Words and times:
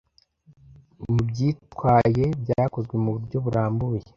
Mubyitwaye 1.03 2.23
byakozwe 2.41 2.93
muburyo 3.03 3.37
burambuye-- 3.45 4.05